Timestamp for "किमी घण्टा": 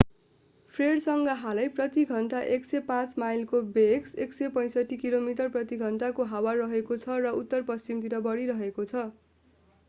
5.03-6.11